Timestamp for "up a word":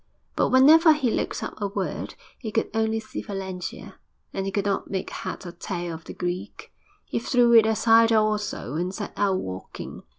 1.43-2.15